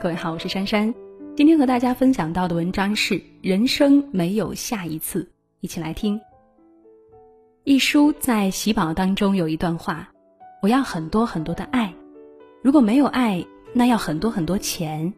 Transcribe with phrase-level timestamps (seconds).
[0.00, 0.94] 各位好，我是珊珊。
[1.36, 5.22] 今天和大家分享到的文章是《人生没有下一次》，
[5.60, 6.18] 一起来听。
[7.64, 10.08] 一书在喜宝当中有一段话：
[10.62, 11.92] 我要很多很多的爱，
[12.62, 13.44] 如果没有爱，
[13.74, 15.12] 那要很多很多钱；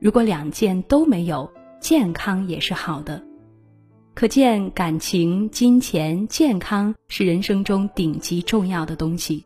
[0.00, 3.24] 如果两件都没有，健康也是好的。
[4.12, 9.42] 可见，感情、金钱、健康是人生中顶级重要的东西，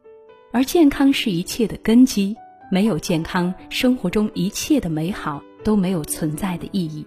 [0.51, 2.35] 而健康是一切的根基。
[2.73, 7.05] 没有健康，生活中一切的美好都没有存在的意义。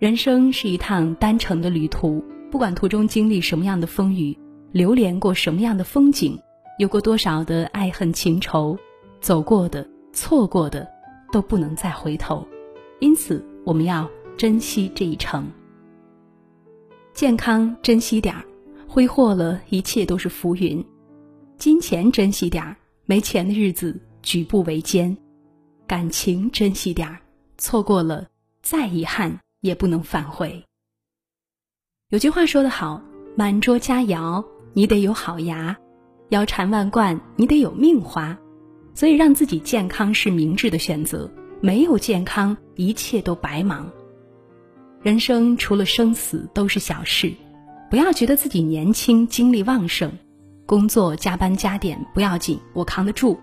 [0.00, 4.36] 人生是一趟单程的旅途，不管途中经历什么样的风雨，
[4.72, 6.36] 流连过什么样的风景，
[6.80, 8.76] 有过多少的爱恨情仇，
[9.20, 10.88] 走过的、错过的，
[11.30, 12.44] 都不能再回头。
[12.98, 15.46] 因此，我们要珍惜这一程。
[17.14, 18.44] 健康珍惜点儿，
[18.88, 20.82] 挥霍了一切都是浮云；
[21.56, 24.00] 金钱珍惜点儿，没钱的日子。
[24.22, 25.16] 举步维艰，
[25.86, 27.20] 感情珍惜点儿，
[27.58, 28.26] 错过了
[28.62, 30.62] 再遗憾也不能反悔。
[32.10, 33.00] 有句话说得好：
[33.36, 35.74] 满桌佳肴，你得有好牙；
[36.30, 38.36] 腰缠万贯，你得有命花。
[38.94, 41.30] 所以，让自己健康是明智的选择。
[41.62, 43.90] 没有健康，一切都白忙。
[45.02, 47.32] 人生除了生死都是小事，
[47.90, 50.10] 不要觉得自己年轻、精力旺盛，
[50.66, 53.38] 工作加班加点不要紧，我扛得住。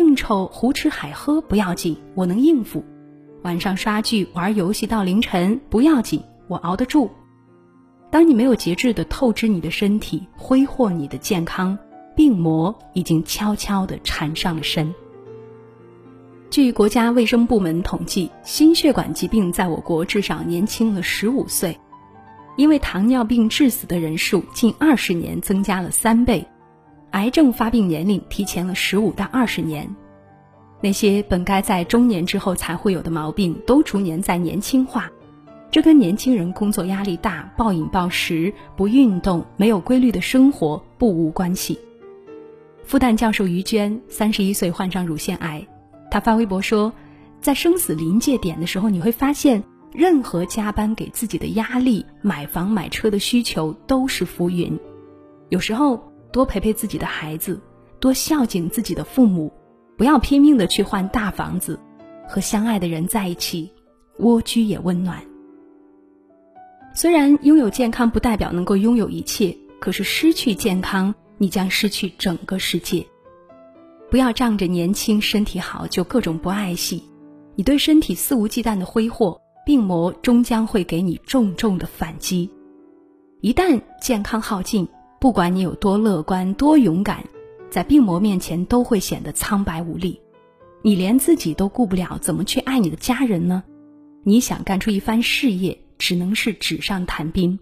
[0.00, 2.82] 应酬胡吃海喝不要紧，我能应付；
[3.42, 7.10] 晚上刷剧玩游戏到凌晨不要紧，我熬得住。
[8.10, 11.78] 当你没有节制的透支你的身体，挥霍你的健康，
[12.16, 14.92] 病魔已经悄悄地缠上了身。
[16.48, 21.78] 据国家卫生部门统计，心血管疾病在我国至少年轻了十五岁，
[22.56, 26.44] 因为糖尿病致死的人数近二十年增加了三倍。
[27.10, 29.96] 癌症发病年龄提前了十五到二十年，
[30.80, 35.10] 那些本该在中年之后才会有的毛病，都逐年在年轻化。
[35.72, 41.78] 这跟年轻人工作压力大、暴饮暴食、不运动、没有规律的生活不无关系。
[42.84, 45.66] 复旦教授于娟三十一岁患上乳腺癌，
[46.10, 46.92] 她发微博说，
[47.40, 54.78] 在生死临界点的时候，你会发现，任何加班给自己的压力、买房买车的需求都是浮云。
[55.48, 56.09] 有时候。
[56.32, 57.60] 多陪陪自己的孩子，
[57.98, 59.52] 多孝敬自己的父母，
[59.96, 61.78] 不要拼命的去换大房子，
[62.28, 63.70] 和相爱的人在一起，
[64.18, 65.20] 蜗居也温暖。
[66.94, 73.04] 虽然拥有健康不代表能够拥有一切，可是失去健康，你将失去整个世界。
[74.10, 77.02] 不要仗着年轻身体好就各种不爱惜，
[77.54, 82.50] 你对身体肆无忌惮的挥霍，病魔终将会给你重重的反击。
[83.40, 84.86] 一旦健康耗尽。
[85.20, 87.22] 不管你有多乐观、多勇敢，
[87.70, 90.18] 在病魔面前都会显得苍白无力。
[90.80, 93.62] 你连自己都顾不了，怎么去爱你的家人呢？
[94.24, 97.58] 你想干出一番事业，只能是纸上谈兵。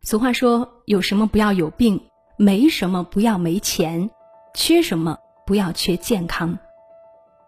[0.00, 2.00] 俗话说：“有什么不要有病，
[2.38, 4.08] 没什么不要没钱，
[4.54, 6.58] 缺什么不要缺健康。”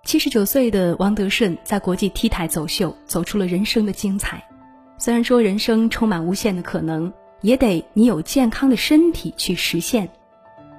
[0.04, 4.44] 七十九岁的王德顺在国际 T 台走秀，走出了人生的精彩。
[4.98, 7.10] 虽然说人生充满无限的可能。
[7.40, 10.08] 也得你有健康的身体去实现，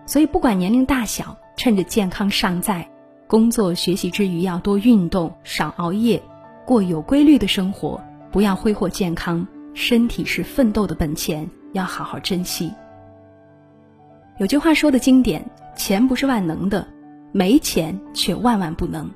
[0.05, 2.87] 所以不管年龄大小，趁着健康尚在，
[3.27, 6.21] 工作学习之余要多运动，少熬夜，
[6.65, 7.99] 过有规律的生活，
[8.31, 9.45] 不要挥霍健康。
[9.73, 12.73] 身体是奋斗的本钱，要好好珍惜。
[14.37, 15.43] 有句话说的经典：
[15.77, 16.85] 钱不是万能的，
[17.31, 19.09] 没钱却万万不能。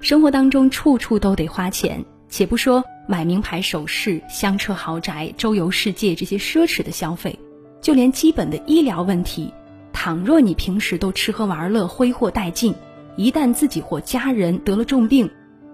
[0.00, 2.82] 生活当中处处都得花钱，且不说。
[3.06, 7.38] 买名牌首饰、香车豪宅、周游世界这些奢侈的消费，
[7.80, 9.52] 就连基本的医疗问题，
[9.92, 12.74] 倘若你平时都吃喝玩乐、挥霍殆尽，
[13.16, 15.30] 一旦自己或家人得了重病，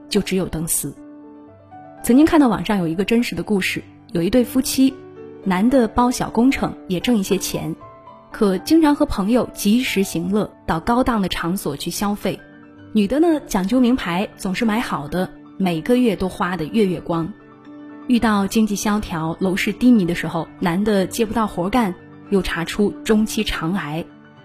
[0.08, 0.92] 就只有等死。
[2.02, 4.92] 曾经看到网上有一个真实的故事，有一对夫妻，
[5.44, 7.76] 男的包小工程也挣一些钱，
[8.32, 12.36] 可经常和朋友及时行乐，到高档的场所去消费；
[12.92, 15.30] 女的呢讲究名牌，总是买好的。
[15.62, 17.30] 每个月都花的月月光，
[18.06, 21.94] 遇到经济萧条、楼市低迷的时候，男的接不到活干，
[22.30, 24.02] 又查出中期肠癌，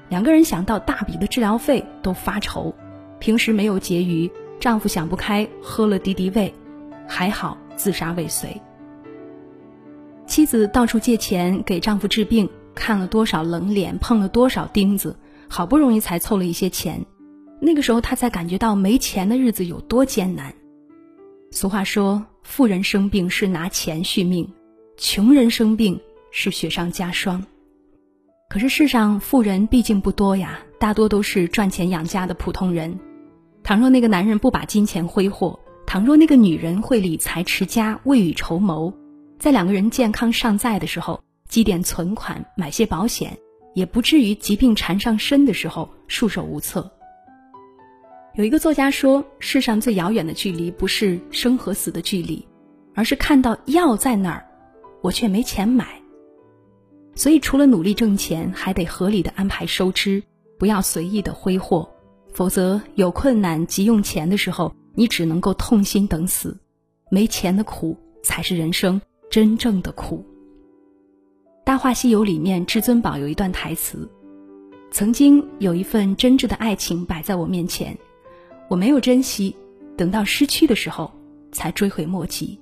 [0.10, 2.76] 两个人想到大笔的治疗费都发愁，
[3.18, 4.30] 平时没有结余，
[4.60, 6.54] 丈夫想不开喝了敌敌畏，
[7.08, 8.62] 还好自杀未遂。
[10.28, 15.18] 妻子到处借钱给丈夫治病，看了多少冷脸，碰了多少钉子，
[15.48, 17.06] 好不容易才凑了一些钱，
[17.62, 20.54] 那个时候她才感觉到没钱的日子有多艰难。
[21.56, 24.46] 俗话说：“富人生病是拿钱续命，
[24.98, 25.98] 穷人生病
[26.30, 27.42] 是雪上加霜。”
[28.52, 33.00] 可是世上富人毕竟不多呀，大多都是赚钱养家的普通人。
[33.64, 35.58] 倘若那个男人不把金钱挥霍，
[35.88, 38.94] 倘若那个女人会理财持家、未雨绸缪，
[39.40, 43.38] 在两个人健康尚在的时候，积点存款，买些保险，
[43.74, 46.92] 也不至于疾病缠上身的时候束手无策。
[48.38, 52.46] 有一个作家说，世上最遥远的距离，不是生和死的距离，
[52.94, 54.46] 而是看到药在那儿，
[55.02, 55.88] 我却没钱买。
[57.16, 60.22] 所以，除了努力挣钱，还得合理的安排收支，
[60.60, 61.90] 不要随意的挥霍。
[62.34, 66.58] 否则，有困难急用钱的时候，你只能够痛心等死。
[67.10, 70.18] 没钱的苦才是人生真正的苦。
[71.64, 74.10] 《大话西游》里面，至尊宝有一段台词
[74.92, 77.98] ：“曾经有一份真挚的爱情摆在我面前，
[78.68, 79.56] 我没有珍惜，
[79.98, 81.12] 等到失去的时候
[81.52, 82.60] 才追悔莫及。”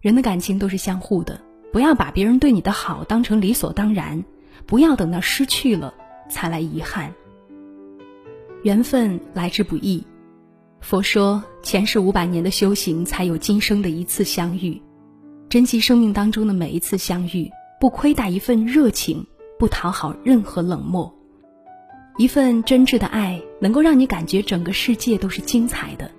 [0.00, 1.40] 人的感情都是相互的，
[1.72, 4.24] 不要把别人对你的好当成理所当然，
[4.66, 5.92] 不要等到失去了
[6.28, 7.12] 才来遗憾。
[8.62, 10.04] 缘分来之不易，
[10.80, 14.80] 佛说前世五百年的修行才有今生的一次相遇。
[15.48, 17.50] 珍惜生命当中的每一次相遇，
[17.80, 19.26] 不亏待一份热情，
[19.58, 21.14] 不讨好任何冷漠。
[22.20, 26.10] 一份真挚的爱能够让你感觉整个世界都是精彩的，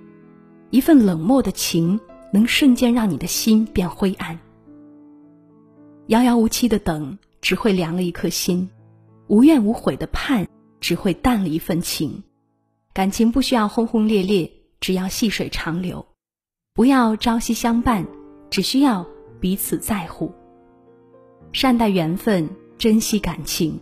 [0.70, 2.00] 一份冷漠的情
[2.32, 4.36] 能瞬间让你的心变灰暗。
[6.08, 8.68] 遥遥无期的等只会凉了一颗心，
[9.28, 10.44] 无怨无悔的盼
[10.80, 12.20] 只会淡了一份情。
[12.92, 14.50] 感情不需要轰轰烈烈，
[14.80, 16.04] 只要细水长流；
[16.74, 18.04] 不要朝夕相伴，
[18.50, 19.06] 只需要
[19.38, 20.32] 彼此在乎。
[21.52, 23.78] 善待缘分，珍惜感情。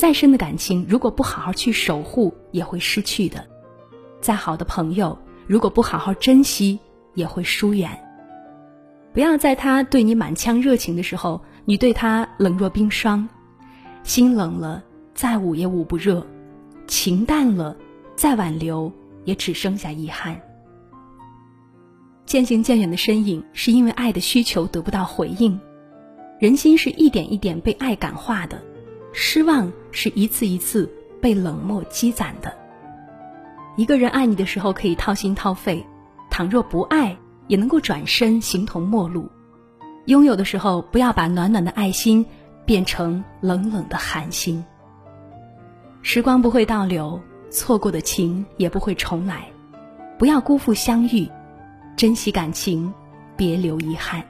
[0.00, 3.38] 再深的感情，如果不好好去守护，也会失去的；
[4.18, 6.78] 再好的朋友，如果不好好珍惜，
[7.12, 7.90] 也会疏远。
[9.12, 13.28] 不要在他对你满腔热情的时候，你对他冷若冰霜。
[14.02, 14.82] 心冷了，
[15.12, 16.22] 再捂也捂不热；
[16.86, 17.76] 情淡了。
[18.16, 18.90] 再挽留，
[19.26, 20.40] 也只剩下遗憾。
[22.24, 25.60] 渐行渐远的身影，是因为爱的需求得不到回应。
[26.38, 28.62] 人心是一点一点被爱感化的，
[29.12, 30.90] 失望是一次一次
[31.20, 32.52] 被冷漠积攒的。
[33.76, 35.84] 一个人爱你的时候可以掏心掏肺，
[36.30, 37.16] 倘若不爱，
[37.48, 39.28] 也能够转身形同陌路。
[40.06, 42.24] 拥有的时候，不要把暖暖的爱心
[42.64, 44.64] 变成冷冷的寒心。
[46.02, 47.20] 时光不会倒流。
[47.52, 49.44] 错过的情也不会重来，
[50.16, 51.28] 不要辜负相遇，
[51.96, 52.94] 珍惜感情，
[53.36, 54.22] 别留遗憾。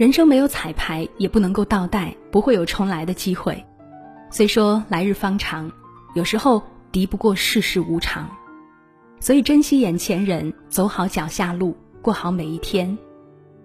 [0.00, 3.62] 人生没有彩排，也不能够倒带，不会有重来的机会。
[4.30, 5.70] 虽说来日方长，
[6.14, 8.26] 有时候敌不过世事无常，
[9.20, 12.96] 所以珍惜眼前人，走好脚下路，过好每一天。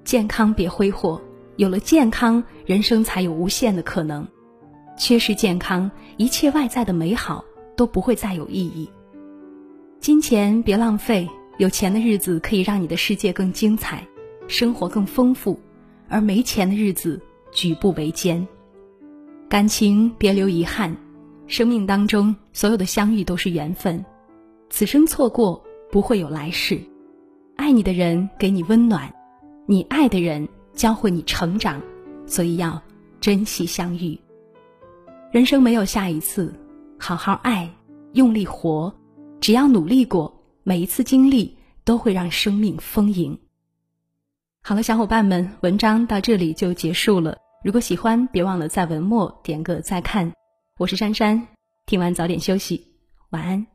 [0.04, 1.22] 健康别挥霍，
[1.56, 4.28] 有了健康，人生才有无限的可能。
[4.98, 7.46] 缺失健康，一切外在的美好
[7.78, 8.90] 都不会再有意义。
[10.02, 11.30] 金钱别浪费，
[11.60, 14.06] 有钱的日子可以让你的世界更精彩，
[14.50, 15.58] 生活更丰富；
[16.08, 17.22] 而没钱的日子
[17.52, 18.46] 举步维艰。
[19.50, 20.96] 感情别留遗憾，
[21.48, 24.04] 生命当中所有的相遇都是缘分，
[24.70, 26.80] 此生错过不会有来世。
[27.56, 29.14] 爱你的人给你温暖，
[29.66, 31.82] 你爱的人教会你成长，
[32.26, 32.82] 所以要
[33.22, 34.20] 珍惜相遇。
[35.32, 36.54] 人生没有下一次，
[36.98, 37.70] 好好爱，
[38.14, 38.94] 用力活，
[39.40, 43.38] 只要努力过，每一次经历都会让生命丰盈。
[44.68, 47.38] 好了，小伙伴们，文章到这里就结束了。
[47.64, 50.34] 如果喜欢，别忘了在文末点个再看。
[50.80, 51.40] 我是珊珊，
[51.86, 52.84] 听完早点休息，
[53.30, 53.75] 晚安。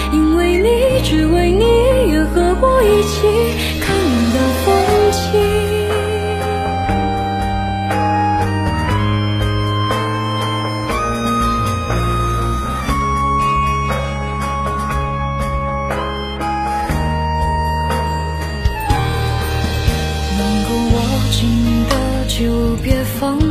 [0.63, 1.65] 你只为你
[2.11, 3.27] 也和我一起
[3.79, 5.21] 看云淡风轻。
[20.37, 20.95] 能够握
[21.31, 21.39] 紧
[21.89, 21.93] 的
[22.27, 23.50] 就别放。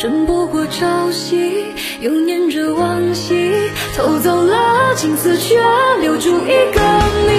[0.00, 3.52] 争不过朝夕，又念着往昔，
[3.94, 5.60] 偷走了青丝，却
[6.00, 6.80] 留住一个
[7.26, 7.30] 你。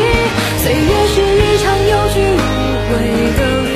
[0.59, 2.39] 岁月是一场有去无
[2.87, 2.93] 回
[3.35, 3.70] 的旅。